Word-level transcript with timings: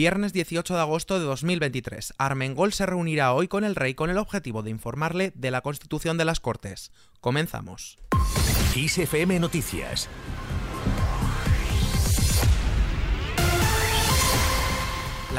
Viernes 0.00 0.32
18 0.32 0.72
de 0.76 0.80
agosto 0.80 1.18
de 1.18 1.26
2023. 1.26 2.14
Armengol 2.16 2.72
se 2.72 2.86
reunirá 2.86 3.34
hoy 3.34 3.48
con 3.48 3.64
el 3.64 3.76
rey 3.76 3.92
con 3.92 4.08
el 4.08 4.16
objetivo 4.16 4.62
de 4.62 4.70
informarle 4.70 5.30
de 5.34 5.50
la 5.50 5.60
constitución 5.60 6.16
de 6.16 6.24
las 6.24 6.40
Cortes. 6.40 6.90
Comenzamos. 7.20 7.98
ISFM 8.74 9.38
Noticias 9.40 10.08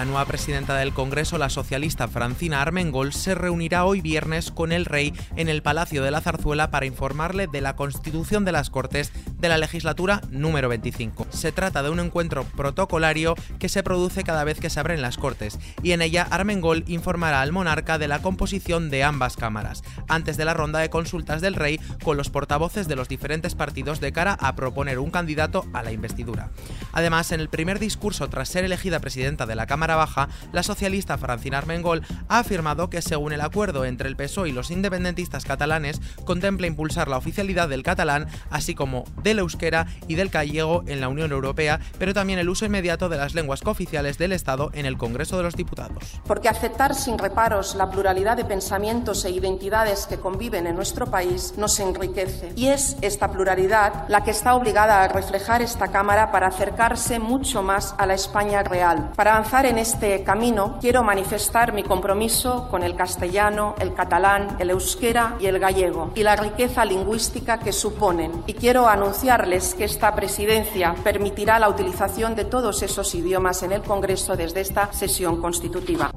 La 0.01 0.05
nueva 0.05 0.25
presidenta 0.25 0.75
del 0.77 0.95
Congreso, 0.95 1.37
la 1.37 1.51
socialista 1.51 2.07
Francina 2.07 2.63
Armengol, 2.63 3.13
se 3.13 3.35
reunirá 3.35 3.85
hoy 3.85 4.01
viernes 4.01 4.49
con 4.49 4.71
el 4.71 4.85
rey 4.85 5.13
en 5.35 5.47
el 5.47 5.61
Palacio 5.61 6.01
de 6.01 6.09
la 6.09 6.21
Zarzuela 6.21 6.71
para 6.71 6.87
informarle 6.87 7.45
de 7.45 7.61
la 7.61 7.75
constitución 7.75 8.43
de 8.43 8.51
las 8.51 8.71
Cortes 8.71 9.11
de 9.37 9.47
la 9.47 9.59
legislatura 9.59 10.21
número 10.31 10.69
25. 10.69 11.27
Se 11.29 11.51
trata 11.51 11.83
de 11.83 11.91
un 11.91 11.99
encuentro 11.99 12.45
protocolario 12.45 13.35
que 13.59 13.69
se 13.69 13.83
produce 13.83 14.23
cada 14.23 14.43
vez 14.43 14.59
que 14.59 14.71
se 14.71 14.79
abren 14.79 15.03
las 15.03 15.17
Cortes 15.17 15.59
y 15.83 15.91
en 15.91 16.01
ella 16.01 16.27
Armengol 16.31 16.83
informará 16.87 17.41
al 17.41 17.51
monarca 17.51 17.99
de 17.99 18.07
la 18.07 18.23
composición 18.23 18.89
de 18.89 19.03
ambas 19.03 19.37
cámaras, 19.37 19.83
antes 20.07 20.35
de 20.35 20.45
la 20.45 20.55
ronda 20.55 20.79
de 20.79 20.89
consultas 20.89 21.41
del 21.41 21.53
rey 21.53 21.79
con 22.03 22.17
los 22.17 22.31
portavoces 22.31 22.87
de 22.87 22.95
los 22.95 23.07
diferentes 23.07 23.53
partidos 23.53 23.99
de 23.99 24.11
cara 24.11 24.35
a 24.39 24.55
proponer 24.55 24.97
un 24.97 25.11
candidato 25.11 25.67
a 25.73 25.83
la 25.83 25.91
investidura. 25.91 26.49
Además, 26.91 27.31
en 27.31 27.39
el 27.39 27.49
primer 27.49 27.77
discurso 27.77 28.29
tras 28.29 28.49
ser 28.49 28.65
elegida 28.65 28.99
presidenta 28.99 29.45
de 29.45 29.53
la 29.53 29.67
Cámara 29.67 29.90
Baja, 29.95 30.29
la 30.51 30.63
socialista 30.63 31.17
Francina 31.17 31.57
Armengol 31.57 32.03
ha 32.27 32.39
afirmado 32.39 32.89
que 32.89 33.01
según 33.01 33.33
el 33.33 33.41
acuerdo 33.41 33.85
entre 33.85 34.09
el 34.09 34.15
PSOE 34.15 34.49
y 34.49 34.51
los 34.51 34.71
independentistas 34.71 35.45
catalanes, 35.45 36.01
contempla 36.25 36.67
impulsar 36.67 37.07
la 37.07 37.17
oficialidad 37.17 37.69
del 37.69 37.83
catalán, 37.83 38.27
así 38.49 38.75
como 38.75 39.05
del 39.23 39.39
euskera 39.39 39.87
y 40.07 40.15
del 40.15 40.29
gallego 40.29 40.83
en 40.87 41.01
la 41.01 41.09
Unión 41.09 41.31
Europea, 41.31 41.79
pero 41.99 42.13
también 42.13 42.39
el 42.39 42.49
uso 42.49 42.65
inmediato 42.65 43.09
de 43.09 43.17
las 43.17 43.33
lenguas 43.33 43.61
cooficiales 43.61 44.17
del 44.17 44.31
Estado 44.31 44.71
en 44.73 44.85
el 44.85 44.97
Congreso 44.97 45.37
de 45.37 45.43
los 45.43 45.55
Diputados. 45.55 46.21
Porque 46.25 46.49
aceptar 46.49 46.95
sin 46.95 47.17
reparos 47.17 47.75
la 47.75 47.89
pluralidad 47.89 48.37
de 48.37 48.45
pensamientos 48.45 49.25
e 49.25 49.31
identidades 49.31 50.07
que 50.07 50.19
conviven 50.19 50.67
en 50.67 50.75
nuestro 50.75 51.07
país 51.07 51.53
nos 51.57 51.79
enriquece. 51.79 52.53
Y 52.55 52.67
es 52.67 52.97
esta 53.01 53.31
pluralidad 53.31 54.05
la 54.07 54.23
que 54.23 54.31
está 54.31 54.55
obligada 54.55 55.03
a 55.03 55.07
reflejar 55.07 55.61
esta 55.61 55.89
Cámara 55.89 56.31
para 56.31 56.47
acercarse 56.47 57.19
mucho 57.19 57.61
más 57.61 57.95
a 57.97 58.05
la 58.05 58.13
España 58.13 58.63
real, 58.63 59.11
para 59.15 59.35
avanzar 59.35 59.65
en 59.71 59.77
este 59.77 60.23
camino, 60.23 60.77
quiero 60.81 61.01
manifestar 61.01 61.71
mi 61.71 61.83
compromiso 61.83 62.67
con 62.69 62.83
el 62.83 62.93
castellano, 62.93 63.73
el 63.79 63.93
catalán, 63.93 64.57
el 64.59 64.69
euskera 64.69 65.37
y 65.39 65.45
el 65.45 65.59
gallego 65.59 66.11
y 66.13 66.23
la 66.23 66.35
riqueza 66.35 66.83
lingüística 66.83 67.57
que 67.57 67.71
suponen. 67.71 68.43
Y 68.47 68.53
quiero 68.53 68.89
anunciarles 68.89 69.73
que 69.73 69.85
esta 69.85 70.13
presidencia 70.13 70.93
permitirá 71.05 71.57
la 71.57 71.69
utilización 71.69 72.35
de 72.35 72.43
todos 72.43 72.83
esos 72.83 73.15
idiomas 73.15 73.63
en 73.63 73.71
el 73.71 73.81
Congreso 73.81 74.35
desde 74.35 74.59
esta 74.59 74.91
sesión 74.91 75.39
constitutiva 75.39 76.10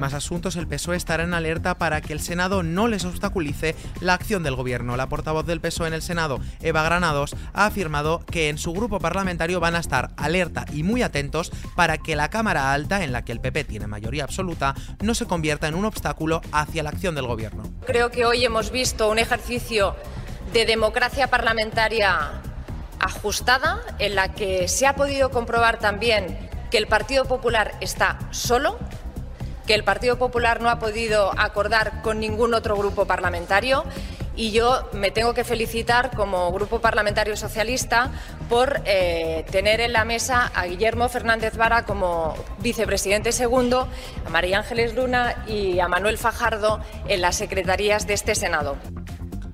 más 0.00 0.14
asuntos, 0.14 0.56
el 0.56 0.66
PSOE 0.66 0.96
estará 0.96 1.22
en 1.22 1.34
alerta 1.34 1.76
para 1.76 2.00
que 2.00 2.12
el 2.12 2.20
Senado 2.20 2.64
no 2.64 2.88
les 2.88 3.04
obstaculice 3.04 3.76
la 4.00 4.14
acción 4.14 4.42
del 4.42 4.56
gobierno. 4.56 4.96
La 4.96 5.08
portavoz 5.08 5.46
del 5.46 5.60
PSOE 5.60 5.88
en 5.88 5.94
el 5.94 6.02
Senado, 6.02 6.40
Eva 6.60 6.82
Granados, 6.82 7.36
ha 7.52 7.66
afirmado 7.66 8.24
que 8.26 8.48
en 8.48 8.58
su 8.58 8.72
grupo 8.72 8.98
parlamentario 8.98 9.60
van 9.60 9.76
a 9.76 9.78
estar 9.78 10.10
alerta 10.16 10.64
y 10.72 10.82
muy 10.82 11.02
atentos 11.02 11.52
para 11.76 11.98
que 11.98 12.16
la 12.16 12.30
Cámara 12.30 12.72
Alta, 12.72 13.04
en 13.04 13.12
la 13.12 13.24
que 13.24 13.32
el 13.32 13.40
PP 13.40 13.64
tiene 13.64 13.86
mayoría 13.86 14.24
absoluta, 14.24 14.74
no 15.02 15.14
se 15.14 15.26
convierta 15.26 15.68
en 15.68 15.76
un 15.76 15.84
obstáculo 15.84 16.40
hacia 16.50 16.82
la 16.82 16.90
acción 16.90 17.14
del 17.14 17.26
gobierno. 17.26 17.62
Creo 17.86 18.10
que 18.10 18.24
hoy 18.24 18.44
hemos 18.44 18.70
visto 18.70 19.10
un 19.10 19.18
ejercicio 19.18 19.94
de 20.52 20.64
democracia 20.64 21.28
parlamentaria 21.28 22.40
ajustada 22.98 23.80
en 23.98 24.14
la 24.14 24.32
que 24.32 24.66
se 24.66 24.86
ha 24.86 24.94
podido 24.94 25.30
comprobar 25.30 25.78
también 25.78 26.38
que 26.70 26.78
el 26.78 26.86
Partido 26.86 27.24
Popular 27.26 27.74
está 27.80 28.18
solo 28.30 28.78
que 29.70 29.76
el 29.76 29.84
Partido 29.84 30.18
Popular 30.18 30.60
no 30.60 30.68
ha 30.68 30.80
podido 30.80 31.30
acordar 31.38 32.02
con 32.02 32.18
ningún 32.18 32.54
otro 32.54 32.76
grupo 32.76 33.06
parlamentario 33.06 33.84
y 34.34 34.50
yo 34.50 34.88
me 34.92 35.12
tengo 35.12 35.32
que 35.32 35.44
felicitar 35.44 36.10
como 36.16 36.50
Grupo 36.50 36.80
Parlamentario 36.80 37.36
Socialista 37.36 38.10
por 38.48 38.80
eh, 38.84 39.46
tener 39.52 39.80
en 39.80 39.92
la 39.92 40.04
mesa 40.04 40.50
a 40.56 40.66
Guillermo 40.66 41.08
Fernández 41.08 41.56
Vara 41.56 41.84
como 41.84 42.34
vicepresidente 42.58 43.30
segundo, 43.30 43.86
a 44.26 44.30
María 44.30 44.58
Ángeles 44.58 44.96
Luna 44.96 45.44
y 45.46 45.78
a 45.78 45.86
Manuel 45.86 46.18
Fajardo 46.18 46.80
en 47.06 47.20
las 47.20 47.36
secretarías 47.36 48.08
de 48.08 48.14
este 48.14 48.34
Senado. 48.34 48.76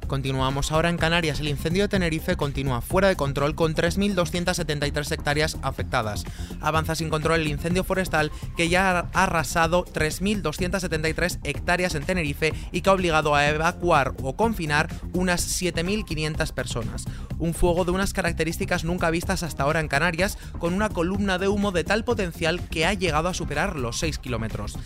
Continuamos 0.07 0.71
ahora 0.71 0.89
en 0.89 0.99
Canarias. 0.99 1.41
El 1.41 1.49
incendio 1.49 1.83
de 1.83 1.89
Tenerife 1.89 2.37
continúa 2.37 2.81
fuera 2.81 3.09
de 3.09 3.17
control 3.17 3.57
con 3.57 3.75
3.273 3.75 5.11
hectáreas 5.11 5.59
afectadas. 5.63 6.25
Avanza 6.61 6.95
sin 6.95 7.11
control 7.11 7.41
el 7.41 7.49
incendio 7.49 7.83
forestal 7.83 8.31
que 8.57 8.69
ya 8.69 9.11
ha 9.13 9.23
arrasado 9.25 9.85
3.273 9.85 11.41
hectáreas 11.43 11.95
en 11.97 12.05
Tenerife 12.05 12.53
y 12.71 12.83
que 12.83 12.91
ha 12.91 12.93
obligado 12.93 13.35
a 13.35 13.49
evacuar 13.49 14.15
o 14.23 14.37
confinar 14.37 14.89
unas 15.13 15.61
7.500 15.61 16.53
personas. 16.53 17.05
Un 17.39 17.53
fuego 17.53 17.85
de 17.85 17.91
unas 17.91 18.13
características 18.13 18.85
nunca 18.85 19.11
vistas 19.11 19.43
hasta 19.43 19.65
ahora 19.65 19.81
en 19.81 19.89
Canarias, 19.89 20.39
con 20.59 20.73
una 20.73 20.89
columna 20.89 21.39
de 21.39 21.49
humo 21.49 21.73
de 21.73 21.85
tal 21.85 22.05
potencial 22.05 22.61
que 22.69 22.87
ha 22.87 22.95
llegado 22.95 23.29
a 23.29 23.35
superar 23.35 23.77
los 23.77 23.99
6 23.99 24.19
kilómetros. 24.19 24.79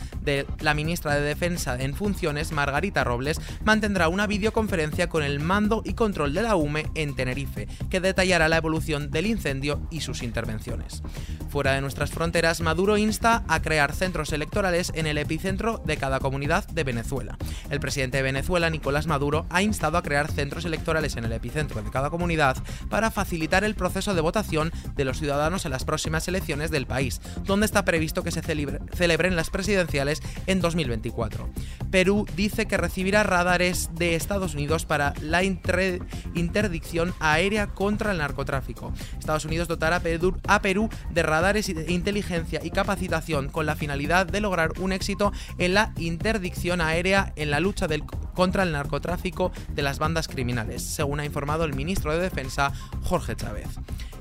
La 0.61 0.75
ministra 0.75 1.15
de 1.15 1.21
Defensa 1.21 1.77
en 1.79 1.95
funciones, 1.95 2.53
Margarita 2.53 3.05
Robles, 3.05 3.41
mantendrá 3.65 4.09
una 4.09 4.27
videoconferencia 4.27 5.10
con 5.11 5.23
el 5.23 5.41
mando 5.41 5.83
y 5.85 5.93
control 5.93 6.33
de 6.33 6.43
la 6.43 6.57
UME 6.57 6.87
en 6.95 7.15
Tenerife, 7.15 7.69
que 7.91 8.01
detallará 8.01 8.49
la 8.49 8.57
evolución 8.57 9.11
del 9.11 9.27
incendio 9.27 9.83
y 9.91 10.01
sus 10.01 10.23
intervenciones. 10.23 11.03
Fuera 11.51 11.73
de 11.73 11.81
nuestras 11.81 12.11
fronteras, 12.11 12.61
Maduro 12.61 12.97
insta 12.97 13.45
a 13.49 13.61
crear 13.61 13.93
centros 13.93 14.33
electorales 14.33 14.93
en 14.95 15.07
el 15.07 15.19
epicentro 15.19 15.83
de 15.85 15.97
cada 15.97 16.21
comunidad 16.21 16.67
de 16.69 16.85
Venezuela. 16.85 17.37
El 17.71 17.81
presidente 17.81 18.19
de 18.19 18.23
Venezuela, 18.23 18.71
Nicolás 18.71 19.07
Maduro, 19.07 19.47
ha 19.51 19.61
instado 19.63 19.99
a 19.99 20.03
crear 20.03 20.31
centros 20.31 20.65
electorales 20.65 21.17
en 21.17 21.25
el 21.25 21.33
epicentro 21.33 21.83
de 21.83 21.91
cada 21.91 22.09
comunidad 22.09 22.57
para 22.89 23.11
facilitar 23.11 23.65
el 23.65 23.75
proceso 23.75 24.15
de 24.15 24.21
votación 24.21 24.73
de 24.95 25.05
los 25.05 25.19
ciudadanos 25.19 25.65
en 25.65 25.73
las 25.73 25.85
próximas 25.85 26.29
elecciones 26.29 26.71
del 26.71 26.87
país, 26.87 27.21
donde 27.45 27.67
está 27.67 27.85
previsto 27.85 28.23
que 28.23 28.31
se 28.31 28.43
celebren 28.43 29.37
las 29.37 29.51
presidenciales 29.51 30.23
en 30.47 30.61
2024. 30.61 31.51
Perú 31.91 32.27
dice 32.37 32.67
que 32.67 32.77
recibirá 32.77 33.25
radares 33.25 33.91
de 33.97 34.15
Estados 34.15 34.55
Unidos 34.55 34.85
para 34.85 35.00
la 35.23 35.43
interdicción 35.43 37.15
aérea 37.21 37.67
contra 37.69 38.13
el 38.13 38.19
narcotráfico. 38.19 38.93
Estados 39.19 39.45
Unidos 39.45 39.69
dotará 39.69 40.03
a 40.47 40.63
Perú 40.63 40.89
de 41.11 41.23
radares 41.23 41.67
de 41.75 41.93
inteligencia 41.93 42.61
y 42.63 42.71
capacitación 42.71 43.49
con 43.49 43.67
la 43.67 43.77
finalidad 43.77 44.27
de 44.27 44.41
lograr 44.41 44.73
un 44.79 44.93
éxito 44.93 45.33
en 45.59 45.75
la 45.75 45.93
interdicción 45.97 46.81
aérea 46.81 47.33
en 47.37 47.51
la 47.51 47.61
lucha 47.61 47.87
contra 48.35 48.63
el 48.63 48.73
narcotráfico 48.73 49.53
de 49.75 49.83
las 49.83 49.99
bandas 49.99 50.29
criminales, 50.29 50.83
según 50.83 51.21
ha 51.21 51.25
informado 51.25 51.65
el 51.65 51.75
ministro 51.75 52.13
de 52.13 52.21
Defensa 52.21 52.73
Jorge 53.03 53.37
Chávez. 53.37 53.69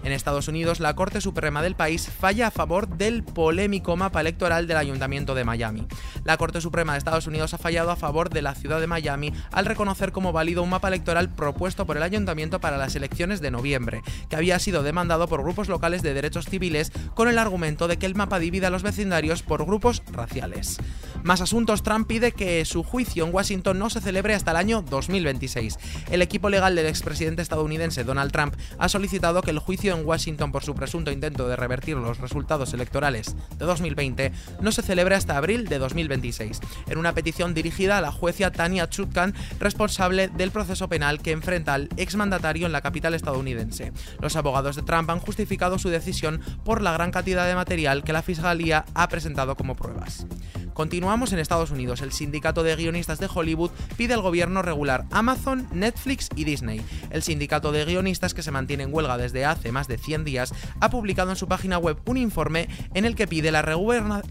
En 0.04 0.14
Estados 0.14 0.48
Unidos, 0.48 0.80
la 0.80 0.96
Corte 0.96 1.20
Suprema 1.20 1.62
del 1.62 1.76
país 1.76 2.10
falla 2.10 2.48
a 2.48 2.52
favor 2.52 2.88
del 2.88 3.24
polémico 3.24 3.98
mapa 3.98 4.22
electoral 4.22 4.66
del 4.66 4.78
Ayuntamiento 4.78 5.36
de 5.36 5.44
Miami. 5.44 5.88
La 6.24 6.38
Corte 6.38 6.62
Suprema 6.62 6.94
de 6.94 7.00
Estados 7.00 7.28
Unidos 7.28 7.54
ha 7.54 7.58
fallado 7.58 7.92
a 7.92 7.98
favor 7.98 8.30
de 8.30 8.42
la 8.42 8.56
ciudad 8.56 8.80
de 8.80 8.88
Miami 8.88 9.34
al 9.52 9.66
reconocer 9.66 10.14
como 10.14 10.32
válido 10.32 10.64
un 10.64 10.70
mapa 10.70 10.88
electoral 10.88 11.30
propuesto 11.36 11.86
por 11.86 11.98
el 11.98 12.04
Ayuntamiento 12.04 12.62
para 12.62 12.78
las 12.78 12.96
elecciones 12.96 13.42
de 13.42 13.52
noviembre, 13.52 14.02
que 14.30 14.38
había 14.38 14.58
sido 14.60 14.84
demandado 14.84 15.28
por 15.28 15.44
grupos 15.44 15.68
locales 15.68 16.02
de 16.02 16.14
derechos 16.14 16.46
civiles 16.46 16.92
con 17.14 17.28
el 17.28 17.38
argumento 17.38 17.90
de 17.90 17.98
que 17.98 18.06
el 18.06 18.16
mapa 18.16 18.40
divide 18.40 18.68
a 18.68 18.72
los 18.72 18.84
vecindarios 18.84 19.44
por 19.44 19.66
grupos 19.66 20.02
raciales. 20.12 20.78
Más 21.24 21.42
asuntos, 21.42 21.84
Trump 21.84 22.08
pide 22.08 22.32
que 22.32 22.64
su 22.64 22.84
juicio 22.84 23.26
en 23.26 23.34
Washington 23.34 23.78
no 23.78 23.90
se 23.90 24.00
celebre 24.00 24.34
hasta 24.34 24.52
el 24.52 24.58
año 24.58 24.82
2026. 24.82 25.78
El 26.10 26.22
equipo 26.22 26.50
legal 26.50 26.76
del 26.76 26.86
expresidente 26.86 27.42
estadounidense 27.42 28.06
Donald 28.06 28.32
Trump 28.32 28.56
ha 28.78 28.88
solicitado 28.88 29.42
que 29.42 29.52
el 29.52 29.60
juicio 29.60 29.89
en 29.96 30.06
Washington 30.06 30.52
por 30.52 30.64
su 30.64 30.76
presunto 30.76 31.12
intento 31.12 31.48
de 31.48 31.56
revertir 31.56 31.98
los 31.98 32.20
resultados 32.20 32.74
electorales 32.74 33.36
de 33.58 33.66
2020 33.66 34.32
no 34.62 34.72
se 34.72 34.82
celebre 34.82 35.16
hasta 35.16 35.38
abril 35.38 35.68
de 35.68 35.80
2026, 35.80 36.60
en 36.88 36.98
una 36.98 37.14
petición 37.14 37.54
dirigida 37.54 37.98
a 37.98 38.02
la 38.02 38.12
jueza 38.12 38.52
Tania 38.52 38.90
Chutkan, 38.90 39.34
responsable 39.60 40.28
del 40.30 40.52
proceso 40.52 40.88
penal 40.88 41.22
que 41.22 41.32
enfrenta 41.32 41.74
al 41.74 41.90
exmandatario 41.98 42.66
en 42.66 42.72
la 42.72 42.82
capital 42.82 43.14
estadounidense. 43.14 43.92
Los 44.22 44.36
abogados 44.36 44.76
de 44.76 44.84
Trump 44.84 45.10
han 45.10 45.20
justificado 45.20 45.80
su 45.80 45.90
decisión 45.90 46.42
por 46.64 46.82
la 46.82 46.94
gran 46.94 47.12
cantidad 47.12 47.48
de 47.48 47.56
material 47.56 48.04
que 48.04 48.14
la 48.14 48.22
Fiscalía 48.22 48.86
ha 48.94 49.08
presentado 49.08 49.56
como 49.56 49.76
pruebas. 49.76 50.26
Continuamos 50.74 51.34
en 51.34 51.40
Estados 51.40 51.72
Unidos. 51.72 52.02
El 52.02 52.12
sindicato 52.12 52.64
de 52.64 52.76
guionistas 52.76 53.20
de 53.20 53.30
Hollywood 53.34 53.72
pide 53.98 54.14
al 54.14 54.22
gobierno 54.22 54.62
regular 54.62 55.06
Amazon, 55.12 55.68
Netflix 55.72 56.30
y 56.36 56.44
Disney. 56.44 56.82
El 57.10 57.24
sindicato 57.24 57.72
de 57.72 57.86
guionistas, 57.86 58.34
que 58.34 58.44
se 58.44 58.52
mantiene 58.52 58.84
en 58.84 58.94
huelga 58.94 59.18
desde 59.18 59.46
hace 59.46 59.72
más 59.72 59.88
de 59.88 59.98
100 59.98 60.24
días, 60.24 60.54
ha 60.80 60.90
publicado 60.90 61.32
en 61.32 61.36
su 61.36 61.48
página 61.48 61.78
web 61.78 61.98
un 62.06 62.18
informe 62.18 62.70
en 62.94 63.06
el 63.06 63.16
que 63.16 63.28
pide 63.28 63.52
la, 63.52 63.62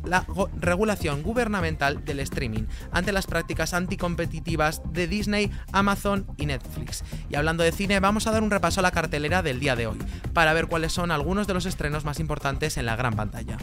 la 0.05 0.27
regulación 0.61 1.23
gubernamental 1.23 2.05
del 2.05 2.21
streaming 2.21 2.65
ante 2.93 3.13
las 3.13 3.27
prácticas 3.27 3.75
anticompetitivas 3.75 4.83
de 4.93 5.07
Disney, 5.07 5.51
Amazon 5.73 6.27
y 6.37 6.47
Netflix. 6.47 7.05
Y 7.29 7.37
hablando 7.37 7.63
de 7.63 7.73
cine, 7.73 8.01
vamos 8.01 8.27
a 8.27 8.31
dar 8.31 8.43
un 8.43 8.51
repaso 8.51 8.81
a 8.81 8.83
la 8.83 8.91
cartelera 8.91 9.43
del 9.43 9.61
día 9.61 9.77
de 9.77 9.87
hoy, 9.87 9.99
para 10.33 10.53
ver 10.53 10.67
cuáles 10.67 10.93
son 10.93 11.11
algunos 11.11 11.47
de 11.47 11.55
los 11.55 11.67
estrenos 11.67 12.05
más 12.05 12.21
importantes 12.21 12.77
en 12.77 12.87
la 12.87 12.97
gran 12.97 13.15
pantalla. 13.15 13.57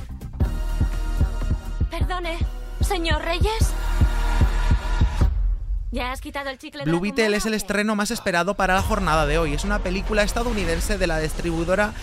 Perdone, 1.90 2.38
señor 2.86 3.24
Reyes. 3.24 3.74
¿Ya 5.92 6.12
has 6.12 6.20
quitado 6.20 6.50
el 6.50 6.58
chicle 6.58 6.84
Blue 6.84 7.00
Beetle 7.00 7.38
es 7.38 7.46
el 7.46 7.54
estreno 7.54 7.96
más 7.96 8.12
esperado 8.12 8.56
para 8.56 8.76
la 8.76 8.82
jornada 8.82 9.26
de 9.26 9.38
hoy. 9.38 9.54
Es 9.54 9.64
una 9.64 9.80
película 9.80 10.24
estadounidense 10.24 10.98
de 10.98 11.08
la 11.08 11.20
distribuidora 11.20 11.94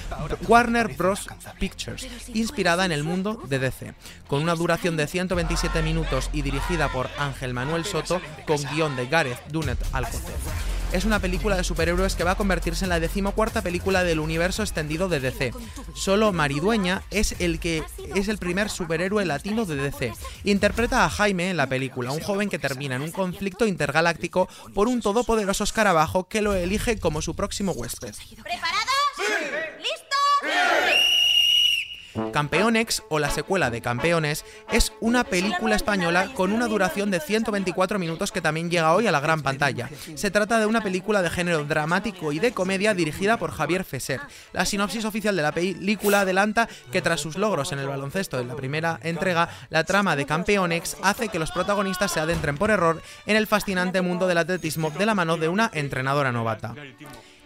Warner 0.48 0.88
Bros. 0.96 1.28
Pictures, 1.58 2.08
inspirada 2.34 2.86
en 2.86 2.92
el 2.92 3.04
mundo 3.04 3.40
de 3.48 3.58
DC, 3.58 3.94
con 4.28 4.42
una 4.42 4.54
duración 4.54 4.96
de 4.96 5.06
127 5.06 5.82
minutos 5.82 6.30
y 6.32 6.40
dirigida 6.40 6.88
por 6.88 7.10
Ángel 7.18 7.52
Manuel 7.52 7.84
Soto, 7.84 8.20
con 8.46 8.62
guion 8.72 8.96
de 8.96 9.06
Gareth 9.06 9.46
Dunet 9.48 9.78
Alcocer. 9.92 10.71
Es 10.92 11.06
una 11.06 11.20
película 11.20 11.56
de 11.56 11.64
superhéroes 11.64 12.14
que 12.14 12.24
va 12.24 12.32
a 12.32 12.36
convertirse 12.36 12.84
en 12.84 12.90
la 12.90 13.00
decimocuarta 13.00 13.62
película 13.62 14.04
del 14.04 14.20
universo 14.20 14.62
extendido 14.62 15.08
de 15.08 15.20
DC. 15.20 15.54
Solo 15.94 16.32
Maridueña 16.34 17.02
es 17.10 17.34
el 17.38 17.60
que 17.60 17.82
es 18.14 18.28
el 18.28 18.36
primer 18.36 18.68
superhéroe 18.68 19.24
latino 19.24 19.64
de 19.64 19.76
DC. 19.76 20.12
Interpreta 20.44 21.06
a 21.06 21.10
Jaime 21.10 21.48
en 21.48 21.56
la 21.56 21.66
película, 21.66 22.12
un 22.12 22.20
joven 22.20 22.50
que 22.50 22.58
termina 22.58 22.96
en 22.96 23.02
un 23.02 23.10
conflicto 23.10 23.66
intergaláctico 23.66 24.48
por 24.74 24.86
un 24.86 25.00
todopoderoso 25.00 25.64
escarabajo 25.64 26.28
que 26.28 26.42
lo 26.42 26.52
elige 26.52 26.98
como 26.98 27.22
su 27.22 27.34
próximo 27.34 27.72
huésped. 27.72 28.14
Campeonex, 32.32 33.02
o 33.08 33.18
la 33.18 33.30
secuela 33.30 33.70
de 33.70 33.80
Campeones, 33.80 34.44
es 34.70 34.92
una 35.00 35.24
película 35.24 35.76
española 35.76 36.30
con 36.34 36.52
una 36.52 36.68
duración 36.68 37.10
de 37.10 37.20
124 37.20 37.98
minutos 37.98 38.32
que 38.32 38.40
también 38.40 38.70
llega 38.70 38.94
hoy 38.94 39.06
a 39.06 39.12
la 39.12 39.20
gran 39.20 39.42
pantalla. 39.42 39.88
Se 40.14 40.30
trata 40.30 40.58
de 40.58 40.66
una 40.66 40.82
película 40.82 41.22
de 41.22 41.30
género 41.30 41.64
dramático 41.64 42.32
y 42.32 42.38
de 42.38 42.52
comedia 42.52 42.94
dirigida 42.94 43.36
por 43.36 43.50
Javier 43.50 43.84
Fesser. 43.84 44.20
La 44.52 44.64
sinopsis 44.64 45.04
oficial 45.04 45.36
de 45.36 45.42
la 45.42 45.52
película 45.52 46.20
adelanta 46.20 46.68
que 46.90 47.02
tras 47.02 47.20
sus 47.20 47.36
logros 47.36 47.72
en 47.72 47.78
el 47.78 47.88
baloncesto 47.88 48.38
en 48.38 48.48
la 48.48 48.56
primera 48.56 48.98
entrega, 49.02 49.48
la 49.70 49.84
trama 49.84 50.16
de 50.16 50.26
Campeonex 50.26 50.96
hace 51.02 51.28
que 51.28 51.38
los 51.38 51.52
protagonistas 51.52 52.12
se 52.12 52.20
adentren 52.20 52.56
por 52.56 52.70
error 52.70 53.02
en 53.26 53.36
el 53.36 53.46
fascinante 53.46 54.02
mundo 54.02 54.26
del 54.26 54.38
atletismo 54.38 54.90
de 54.90 55.06
la 55.06 55.14
mano 55.14 55.36
de 55.36 55.48
una 55.48 55.70
entrenadora 55.72 56.32
novata. 56.32 56.74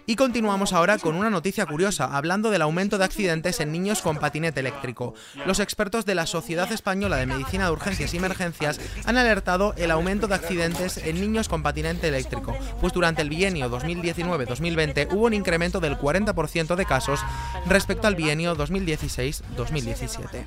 Y 0.08 0.14
continuamos 0.14 0.72
ahora 0.72 0.98
con 0.98 1.16
una 1.16 1.30
noticia 1.30 1.66
curiosa, 1.66 2.16
hablando 2.16 2.50
del 2.50 2.62
aumento 2.62 2.96
de 2.96 3.04
accidentes 3.04 3.58
en 3.58 3.72
niños 3.72 4.02
con 4.02 4.18
patinete 4.18 4.60
eléctrico. 4.60 5.14
Los 5.46 5.58
expertos 5.58 6.06
de 6.06 6.14
la 6.14 6.26
Sociedad 6.26 6.70
Española 6.70 7.16
de 7.16 7.26
Medicina 7.26 7.64
de 7.64 7.72
Urgencias 7.72 8.14
y 8.14 8.18
Emergencias 8.18 8.80
han 9.04 9.16
alertado 9.16 9.74
el 9.76 9.90
aumento 9.90 10.28
de 10.28 10.36
accidentes 10.36 10.98
en 10.98 11.20
niños 11.20 11.48
con 11.48 11.64
patinete 11.64 12.06
eléctrico, 12.06 12.56
pues 12.80 12.92
durante 12.92 13.22
el 13.22 13.30
bienio 13.30 13.68
2019-2020 13.68 15.08
hubo 15.12 15.26
un 15.26 15.34
incremento 15.34 15.80
del 15.80 15.98
40% 15.98 16.76
de 16.76 16.86
casos 16.86 17.18
respecto 17.66 18.06
al 18.06 18.14
bienio 18.14 18.56
2016-2017. 18.56 20.46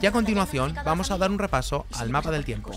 Y 0.00 0.06
a 0.06 0.12
continuación 0.12 0.74
vamos 0.82 1.10
a 1.10 1.18
dar 1.18 1.30
un 1.30 1.38
repaso 1.38 1.84
al 1.92 2.08
mapa 2.08 2.30
del 2.30 2.46
tiempo. 2.46 2.72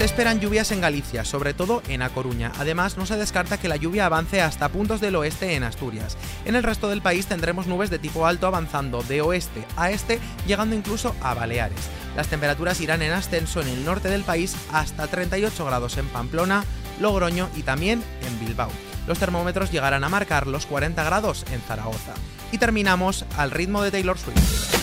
Se 0.00 0.06
esperan 0.06 0.40
lluvias 0.40 0.72
en 0.72 0.80
Galicia, 0.80 1.26
sobre 1.26 1.52
todo 1.52 1.82
en 1.86 2.00
A 2.00 2.08
Coruña. 2.08 2.52
Además, 2.58 2.96
no 2.96 3.04
se 3.04 3.18
descarta 3.18 3.58
que 3.58 3.68
la 3.68 3.76
lluvia 3.76 4.06
avance 4.06 4.40
hasta 4.40 4.70
puntos 4.70 5.02
del 5.02 5.14
oeste 5.14 5.56
en 5.56 5.62
Asturias. 5.62 6.16
En 6.46 6.56
el 6.56 6.62
resto 6.62 6.88
del 6.88 7.02
país 7.02 7.26
tendremos 7.26 7.66
nubes 7.66 7.90
de 7.90 7.98
tipo 7.98 8.26
alto 8.26 8.46
avanzando 8.46 9.02
de 9.02 9.20
oeste 9.20 9.62
a 9.76 9.90
este, 9.90 10.18
llegando 10.46 10.74
incluso 10.74 11.14
a 11.20 11.34
Baleares. 11.34 11.90
Las 12.16 12.28
temperaturas 12.28 12.80
irán 12.80 13.02
en 13.02 13.12
ascenso 13.12 13.60
en 13.60 13.68
el 13.68 13.84
norte 13.84 14.08
del 14.08 14.22
país 14.22 14.56
hasta 14.72 15.06
38 15.06 15.66
grados 15.66 15.98
en 15.98 16.06
Pamplona, 16.06 16.64
Logroño 16.98 17.50
y 17.54 17.62
también 17.62 18.02
en 18.26 18.40
Bilbao. 18.40 18.70
Los 19.06 19.18
termómetros 19.18 19.70
llegarán 19.70 20.02
a 20.02 20.08
marcar 20.08 20.46
los 20.46 20.64
40 20.64 21.04
grados 21.04 21.44
en 21.52 21.60
Zaragoza. 21.60 22.14
Y 22.52 22.56
terminamos 22.56 23.26
al 23.36 23.50
ritmo 23.50 23.82
de 23.82 23.90
Taylor 23.90 24.16
Swift. 24.18 24.79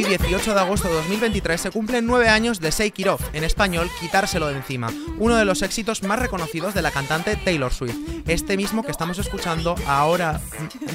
Hoy, 0.00 0.06
18 0.06 0.54
de 0.54 0.60
agosto 0.60 0.88
de 0.88 0.94
2023, 0.94 1.60
se 1.60 1.70
cumplen 1.70 2.06
nueve 2.06 2.30
años 2.30 2.58
de 2.58 2.70
Shake 2.70 3.00
It 3.00 3.06
Off, 3.08 3.20
en 3.34 3.44
español, 3.44 3.90
quitárselo 4.00 4.46
de 4.46 4.56
encima, 4.56 4.90
uno 5.18 5.36
de 5.36 5.44
los 5.44 5.60
éxitos 5.60 6.02
más 6.04 6.18
reconocidos 6.18 6.72
de 6.72 6.80
la 6.80 6.90
cantante 6.90 7.36
Taylor 7.36 7.70
Swift, 7.70 7.98
este 8.26 8.56
mismo 8.56 8.82
que 8.82 8.92
estamos 8.92 9.18
escuchando 9.18 9.74
ahora 9.86 10.40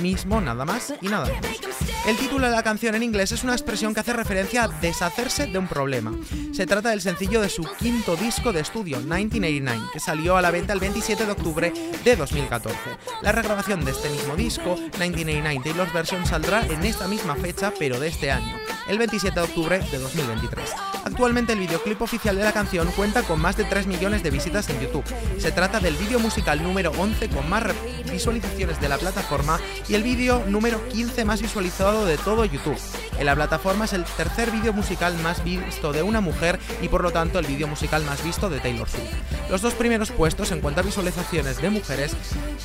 mismo, 0.01 0.41
nada 0.41 0.65
más 0.65 0.91
y 1.03 1.07
nada 1.07 1.27
menos. 1.27 1.59
El 2.07 2.17
título 2.17 2.47
de 2.47 2.55
la 2.55 2.63
canción 2.63 2.95
en 2.95 3.03
inglés 3.03 3.31
es 3.31 3.43
una 3.43 3.53
expresión 3.53 3.93
que 3.93 3.99
hace 3.99 4.13
referencia 4.13 4.63
a 4.63 4.67
deshacerse 4.69 5.45
de 5.45 5.59
un 5.59 5.67
problema. 5.67 6.11
Se 6.51 6.65
trata 6.65 6.89
del 6.89 7.01
sencillo 7.01 7.41
de 7.41 7.49
su 7.49 7.63
quinto 7.77 8.15
disco 8.15 8.53
de 8.53 8.61
estudio, 8.61 8.97
1989, 8.97 9.89
que 9.93 9.99
salió 9.99 10.35
a 10.35 10.41
la 10.41 10.49
venta 10.49 10.73
el 10.73 10.79
27 10.79 11.27
de 11.27 11.31
octubre 11.31 11.71
de 12.03 12.15
2014. 12.15 12.75
La 13.21 13.31
regrabación 13.31 13.85
de 13.85 13.91
este 13.91 14.09
mismo 14.09 14.35
disco, 14.35 14.75
1989 14.77 15.61
Taylor's 15.63 15.93
Version, 15.93 16.25
saldrá 16.25 16.65
en 16.65 16.83
esta 16.83 17.07
misma 17.07 17.35
fecha, 17.35 17.71
pero 17.77 17.99
de 17.99 18.07
este 18.07 18.31
año, 18.31 18.55
el 18.87 18.97
27 18.97 19.39
de 19.39 19.45
octubre 19.45 19.79
de 19.79 19.99
2023. 19.99 20.94
Actualmente 21.05 21.53
el 21.53 21.59
videoclip 21.59 22.01
oficial 22.01 22.35
de 22.35 22.43
la 22.43 22.51
canción 22.51 22.91
cuenta 22.91 23.21
con 23.21 23.39
más 23.39 23.55
de 23.55 23.63
3 23.63 23.85
millones 23.85 24.23
de 24.23 24.31
visitas 24.31 24.67
en 24.69 24.81
YouTube. 24.81 25.05
Se 25.37 25.51
trata 25.51 25.79
del 25.79 25.95
vídeo 25.95 26.19
musical 26.19 26.63
número 26.63 26.91
11 26.97 27.29
con 27.29 27.47
más 27.47 27.63
visualizaciones 28.11 28.81
de 28.81 28.89
la 28.89 28.97
plataforma 28.97 29.59
y 29.87 29.93
el 29.93 30.01
vídeo 30.01 30.43
número 30.47 30.83
15 30.89 31.23
más 31.23 31.43
visualizado 31.43 32.05
de 32.05 32.17
todo 32.17 32.43
YouTube. 32.43 32.77
En 33.19 33.27
la 33.27 33.35
plataforma 33.35 33.85
es 33.85 33.93
el 33.93 34.03
tercer 34.03 34.49
vídeo 34.49 34.73
musical 34.73 35.15
más 35.19 35.43
visto 35.43 35.93
de 35.93 36.01
una 36.01 36.21
mujer 36.21 36.59
y 36.81 36.87
por 36.87 37.03
lo 37.03 37.11
tanto 37.11 37.37
el 37.37 37.45
vídeo 37.45 37.67
musical 37.67 38.03
más 38.03 38.23
visto 38.23 38.49
de 38.49 38.59
Taylor 38.59 38.89
Swift. 38.89 39.13
Los 39.49 39.61
dos 39.61 39.75
primeros 39.75 40.11
puestos 40.11 40.51
en 40.51 40.59
cuanto 40.59 40.81
a 40.81 40.83
visualizaciones 40.83 41.61
de 41.61 41.69
mujeres 41.69 42.15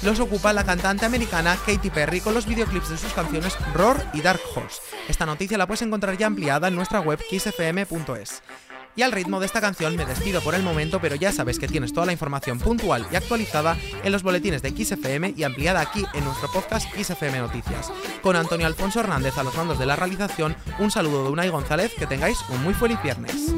los 0.02 0.18
ocupa 0.18 0.54
la 0.54 0.64
cantante 0.64 1.04
americana 1.04 1.58
Katy 1.66 1.90
Perry 1.90 2.20
con 2.20 2.32
los 2.32 2.46
videoclips 2.46 2.88
de 2.88 2.96
sus 2.96 3.12
canciones 3.12 3.54
Roar 3.74 4.10
y 4.14 4.22
Dark 4.22 4.40
Horse. 4.54 4.80
Esta 5.08 5.26
noticia 5.26 5.58
la 5.58 5.66
puedes 5.66 5.82
encontrar 5.82 6.16
ya 6.16 6.26
ampliada 6.26 6.68
en 6.68 6.74
nuestra 6.74 7.00
web 7.00 7.20
kissfm.es. 7.28 8.29
Y 8.96 9.02
al 9.02 9.12
ritmo 9.12 9.40
de 9.40 9.46
esta 9.46 9.60
canción 9.60 9.96
me 9.96 10.04
despido 10.04 10.40
por 10.40 10.54
el 10.54 10.62
momento, 10.62 11.00
pero 11.00 11.14
ya 11.14 11.32
sabes 11.32 11.58
que 11.58 11.68
tienes 11.68 11.92
toda 11.92 12.06
la 12.06 12.12
información 12.12 12.58
puntual 12.58 13.06
y 13.10 13.16
actualizada 13.16 13.76
en 14.02 14.12
los 14.12 14.22
boletines 14.22 14.62
de 14.62 14.70
XFM 14.70 15.34
y 15.36 15.44
ampliada 15.44 15.80
aquí 15.80 16.04
en 16.12 16.24
nuestro 16.24 16.50
podcast 16.52 16.88
XFM 16.94 17.38
Noticias. 17.38 17.92
Con 18.22 18.36
Antonio 18.36 18.66
Alfonso 18.66 19.00
Hernández 19.00 19.38
a 19.38 19.44
los 19.44 19.56
mandos 19.56 19.78
de 19.78 19.86
la 19.86 19.96
realización, 19.96 20.56
un 20.78 20.90
saludo 20.90 21.24
de 21.24 21.30
Unai 21.30 21.48
González, 21.48 21.92
que 21.96 22.06
tengáis 22.06 22.38
un 22.50 22.62
muy 22.62 22.74
feliz 22.74 23.00
viernes. 23.02 23.54